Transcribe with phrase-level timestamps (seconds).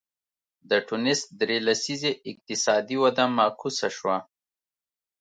[0.69, 4.17] د ټونس درې لسیزې اقتصادي وده معکوسه شوه.